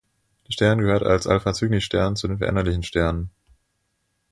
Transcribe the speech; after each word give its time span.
Der 0.47 0.53
Stern 0.53 0.79
gehört 0.79 1.03
als 1.03 1.27
Alpha-Cygni-Stern 1.27 2.15
zu 2.15 2.27
den 2.27 2.39
Veränderlichen 2.39 2.81
Sternen. 2.81 3.29